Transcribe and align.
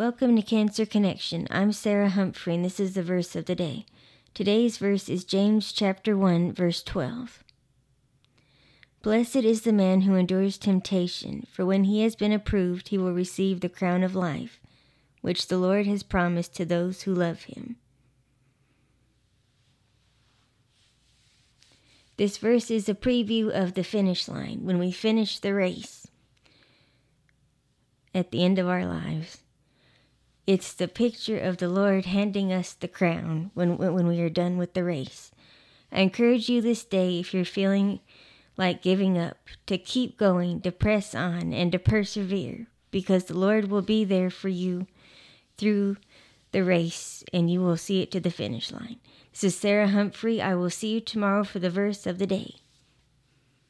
Welcome 0.00 0.34
to 0.36 0.40
Cancer 0.42 0.86
Connection. 0.86 1.46
I'm 1.50 1.72
Sarah 1.72 2.08
Humphrey, 2.08 2.54
and 2.54 2.64
this 2.64 2.80
is 2.80 2.94
the 2.94 3.02
verse 3.02 3.36
of 3.36 3.44
the 3.44 3.54
day. 3.54 3.84
Today's 4.32 4.78
verse 4.78 5.10
is 5.10 5.26
James 5.26 5.72
chapter 5.72 6.16
1, 6.16 6.54
verse 6.54 6.82
12. 6.82 7.44
Blessed 9.02 9.36
is 9.36 9.60
the 9.60 9.74
man 9.74 10.00
who 10.00 10.14
endures 10.14 10.56
temptation, 10.56 11.46
for 11.52 11.66
when 11.66 11.84
he 11.84 12.00
has 12.00 12.16
been 12.16 12.32
approved, 12.32 12.88
he 12.88 12.96
will 12.96 13.12
receive 13.12 13.60
the 13.60 13.68
crown 13.68 14.02
of 14.02 14.14
life, 14.14 14.58
which 15.20 15.48
the 15.48 15.58
Lord 15.58 15.86
has 15.86 16.02
promised 16.02 16.56
to 16.56 16.64
those 16.64 17.02
who 17.02 17.12
love 17.12 17.42
him. 17.42 17.76
This 22.16 22.38
verse 22.38 22.70
is 22.70 22.88
a 22.88 22.94
preview 22.94 23.50
of 23.50 23.74
the 23.74 23.84
finish 23.84 24.28
line 24.28 24.60
when 24.62 24.78
we 24.78 24.92
finish 24.92 25.38
the 25.38 25.52
race 25.52 26.06
at 28.14 28.30
the 28.30 28.42
end 28.42 28.58
of 28.58 28.66
our 28.66 28.86
lives. 28.86 29.42
It's 30.50 30.72
the 30.72 30.88
picture 30.88 31.38
of 31.38 31.58
the 31.58 31.68
Lord 31.68 32.06
handing 32.06 32.52
us 32.52 32.72
the 32.72 32.88
crown 32.88 33.52
when, 33.54 33.78
when 33.78 34.08
we 34.08 34.20
are 34.20 34.28
done 34.28 34.58
with 34.58 34.74
the 34.74 34.82
race. 34.82 35.30
I 35.92 36.00
encourage 36.00 36.48
you 36.48 36.60
this 36.60 36.84
day, 36.84 37.20
if 37.20 37.32
you're 37.32 37.44
feeling 37.44 38.00
like 38.56 38.82
giving 38.82 39.16
up, 39.16 39.36
to 39.66 39.78
keep 39.78 40.18
going, 40.18 40.60
to 40.62 40.72
press 40.72 41.14
on, 41.14 41.52
and 41.52 41.70
to 41.70 41.78
persevere, 41.78 42.66
because 42.90 43.26
the 43.26 43.38
Lord 43.38 43.70
will 43.70 43.80
be 43.80 44.02
there 44.02 44.28
for 44.28 44.48
you 44.48 44.88
through 45.56 45.98
the 46.50 46.64
race 46.64 47.22
and 47.32 47.48
you 47.48 47.60
will 47.60 47.76
see 47.76 48.02
it 48.02 48.10
to 48.10 48.18
the 48.18 48.32
finish 48.32 48.72
line. 48.72 48.96
This 49.30 49.44
is 49.44 49.56
Sarah 49.56 49.86
Humphrey. 49.86 50.42
I 50.42 50.56
will 50.56 50.68
see 50.68 50.94
you 50.94 51.00
tomorrow 51.00 51.44
for 51.44 51.60
the 51.60 51.70
verse 51.70 52.08
of 52.08 52.18
the 52.18 52.26
day. 52.26 52.56